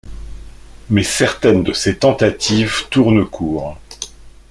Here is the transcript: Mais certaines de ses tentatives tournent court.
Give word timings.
Mais 0.89 1.03
certaines 1.03 1.61
de 1.63 1.73
ses 1.73 1.99
tentatives 1.99 2.87
tournent 2.89 3.23
court. 3.23 3.77